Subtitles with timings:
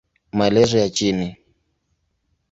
[0.33, 1.37] Maelezo ya chini